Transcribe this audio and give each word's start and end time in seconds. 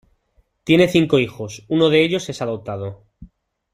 Tiene 0.63 0.87
cinco 0.87 1.19
hijos, 1.19 1.63
uno 1.67 1.89
de 1.91 2.03
ellos 2.03 2.27
es 2.29 2.41
adoptado. 2.41 3.03